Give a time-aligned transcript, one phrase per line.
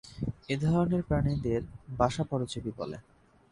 [0.49, 1.61] এ ধরনের প্রাণীদের
[1.97, 2.97] বাসা পরজীবী বলে।